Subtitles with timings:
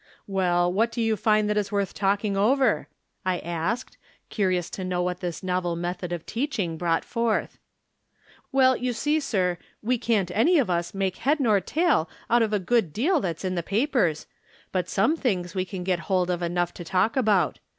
[0.25, 2.87] "Well, what do you find that is worth talking over?"
[3.23, 7.59] I asked, curious to know what tliis novel method of teaching brought forth."
[8.51, 12.51] Well, you see, sir, we can't any of us make head nor tail out of
[12.51, 14.25] a good deal that's in the pa pers;
[14.71, 17.59] but some things we can get hold of enough to talk about.